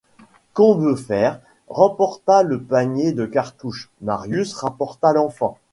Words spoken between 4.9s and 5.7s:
l’enfant.